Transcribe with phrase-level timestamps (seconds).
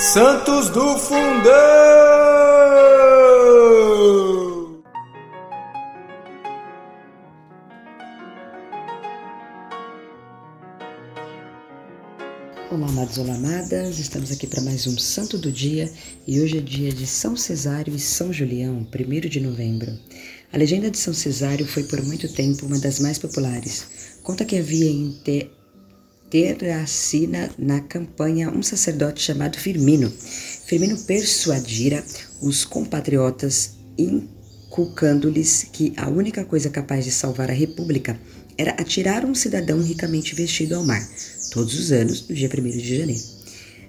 [0.00, 1.20] Santos do Fundão!
[12.70, 13.98] Olá, amados, olá, amadas.
[13.98, 15.92] Estamos aqui para mais um Santo do Dia
[16.26, 19.92] e hoje é dia de São Cesário e São Julião, 1 de novembro.
[20.50, 23.86] A legenda de São Cesário foi por muito tempo uma das mais populares.
[24.22, 25.12] Conta que havia em
[26.30, 30.08] Terracina na campanha um sacerdote chamado Firmino.
[30.64, 32.04] Firmino persuadira
[32.40, 38.16] os compatriotas, inculcando-lhes que a única coisa capaz de salvar a república
[38.56, 41.04] era atirar um cidadão ricamente vestido ao mar,
[41.50, 43.40] todos os anos, no dia 1 de janeiro.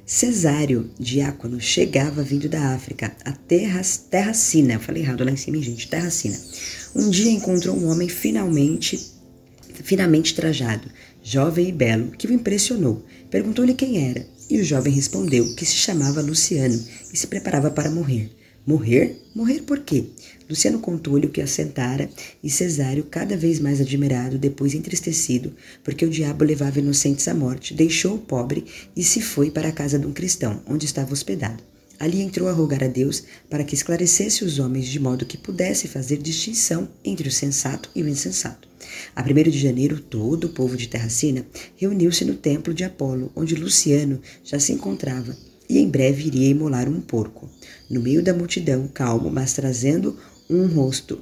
[0.03, 4.73] Cesário, diácono, chegava vindo da África, a Terra, Terracina.
[4.73, 6.37] Eu falei errado lá em cima, gente, Terracina.
[6.95, 8.99] Um dia encontrou um homem finalmente,
[9.83, 10.89] finamente trajado,
[11.23, 13.05] jovem e belo, que o impressionou.
[13.29, 17.89] Perguntou-lhe quem era, e o jovem respondeu que se chamava Luciano e se preparava para
[17.89, 18.31] morrer.
[18.65, 19.17] Morrer?
[19.33, 20.05] Morrer por quê?
[20.47, 22.09] Luciano contou-lhe o que assentara
[22.43, 27.73] e Cesário, cada vez mais admirado, depois entristecido, porque o diabo levava inocentes à morte,
[27.73, 28.65] deixou o pobre
[28.95, 31.63] e se foi para a casa de um cristão, onde estava hospedado.
[32.01, 35.87] Ali entrou a rogar a Deus para que esclarecesse os homens de modo que pudesse
[35.87, 38.67] fazer distinção entre o sensato e o insensato.
[39.15, 41.45] A 1 de janeiro, todo o povo de Terracina
[41.77, 45.37] reuniu-se no templo de Apolo, onde Luciano já se encontrava
[45.69, 47.47] e em breve iria imolar um porco.
[47.87, 50.17] No meio da multidão, calmo, mas trazendo
[50.49, 51.21] um rosto,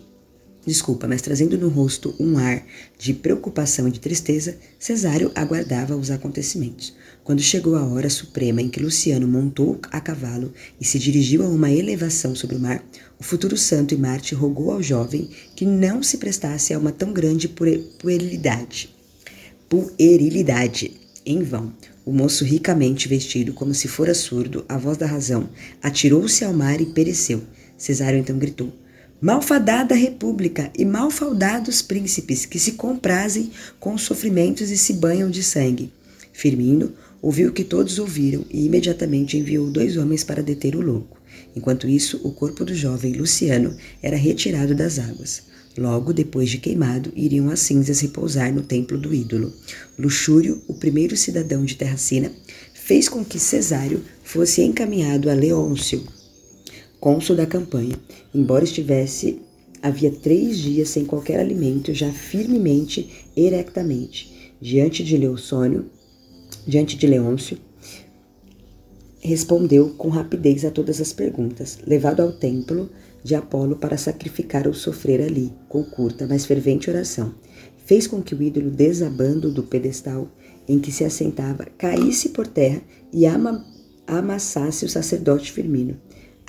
[0.69, 2.63] desculpa, mas trazendo no rosto um ar
[2.97, 6.95] de preocupação e de tristeza, Cesário aguardava os acontecimentos.
[7.23, 11.49] Quando chegou a hora suprema em que Luciano montou a cavalo e se dirigiu a
[11.49, 12.83] uma elevação sobre o mar,
[13.19, 17.11] o futuro santo e Marte rogou ao jovem que não se prestasse a uma tão
[17.11, 18.95] grande puerilidade.
[19.67, 20.91] Puerilidade.
[21.25, 21.73] Em vão.
[22.05, 25.49] O moço, ricamente vestido, como se fora surdo, a voz da razão,
[25.81, 27.43] atirou-se ao mar e pereceu.
[27.77, 28.73] Cesário então gritou:
[29.21, 35.43] Malfadada república e malfadados príncipes que se comprazem com os sofrimentos e se banham de
[35.43, 35.91] sangue.
[36.31, 41.17] Firmino ouviu o que todos ouviram e imediatamente enviou dois homens para deter o louco.
[41.53, 45.43] Enquanto isso, o corpo do jovem Luciano era retirado das águas.
[45.77, 49.53] Logo depois de queimado, iriam as cinzas repousar no templo do ídolo.
[49.97, 52.31] Luxúrio, o primeiro cidadão de Terracina,
[52.73, 56.07] fez com que Cesário fosse encaminhado a Leôncio,
[56.99, 57.95] cônsul da campanha,
[58.33, 59.41] embora estivesse
[59.81, 65.85] havia três dias sem qualquer alimento, já firmemente, erectamente, diante de Leocônio,
[66.67, 67.57] diante de Leôncio,
[69.21, 71.79] respondeu com rapidez a todas as perguntas.
[71.85, 72.89] Levado ao templo,
[73.23, 77.33] de Apolo para sacrificar ou sofrer ali, com curta, mas fervente oração.
[77.85, 80.27] Fez com que o ídolo, desabando do pedestal
[80.67, 83.65] em que se assentava, caísse por terra e ama,
[84.05, 85.97] amassasse o sacerdote Firmino.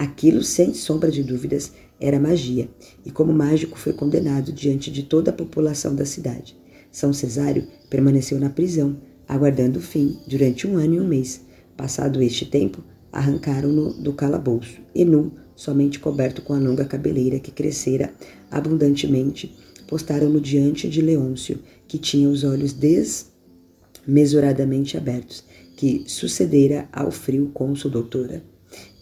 [0.01, 2.71] Aquilo, sem sombra de dúvidas, era magia,
[3.05, 6.57] e como mágico foi condenado diante de toda a população da cidade.
[6.91, 8.97] São Cesário permaneceu na prisão,
[9.29, 11.43] aguardando o fim, durante um ano e um mês.
[11.77, 17.51] Passado este tempo, arrancaram-no do calabouço, e nu, somente coberto com a longa cabeleira que
[17.51, 18.11] crescera
[18.51, 19.55] abundantemente,
[19.87, 25.45] postaram-no diante de Leôncio, que tinha os olhos desmesuradamente abertos,
[25.77, 28.43] que sucedera ao frio cônsul doutora.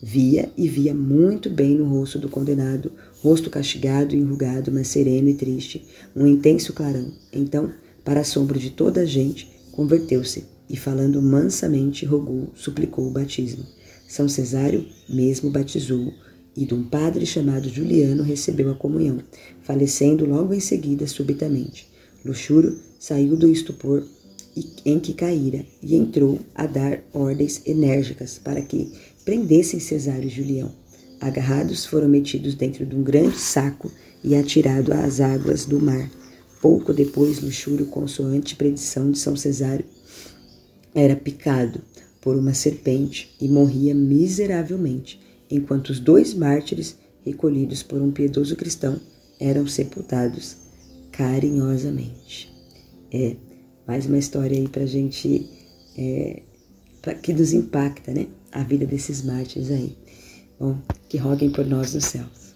[0.02, 5.28] Via e via muito bem no rosto do condenado, rosto castigado e enrugado, mas sereno
[5.28, 5.84] e triste,
[6.14, 7.10] um intenso clarão.
[7.32, 7.72] Então,
[8.04, 13.64] para assombro de toda a gente, converteu-se e, falando mansamente, rogou, suplicou o batismo.
[14.06, 16.12] São Cesário mesmo batizou
[16.56, 19.18] e de um padre chamado Juliano recebeu a comunhão,
[19.62, 21.88] falecendo logo em seguida subitamente.
[22.24, 24.04] Luxúrio saiu do estupor
[24.84, 28.92] em que caíra e entrou a dar ordens enérgicas para que
[29.24, 30.70] prendessem Cesário e Julião.
[31.20, 33.90] Agarrados, foram metidos dentro de um grande saco
[34.22, 36.10] e atirados às águas do mar.
[36.60, 39.84] Pouco depois, Luxúrio, consoante predição de São Cesário,
[40.94, 41.80] era picado
[42.20, 45.20] por uma serpente e morria miseravelmente
[45.50, 49.00] enquanto os dois mártires, recolhidos por um piedoso cristão,
[49.40, 50.56] eram sepultados
[51.12, 52.52] carinhosamente.
[53.10, 53.36] É
[53.88, 55.48] mais uma história aí para gente
[55.96, 56.42] é,
[57.00, 58.26] pra, que nos impacta, né?
[58.52, 59.96] A vida desses mártires aí.
[60.60, 62.54] Bom, que roguem por nós nos céus.